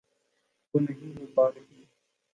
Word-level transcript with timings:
وہ 0.73 0.79
نہیں 0.79 1.11
ہو 1.19 1.25
پا 1.35 1.47
رہی۔ 1.47 1.83